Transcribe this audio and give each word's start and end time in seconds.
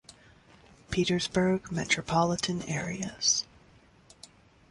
Petersburg 0.89 1.71
metropolitan 1.71 2.63
areas. 2.67 3.45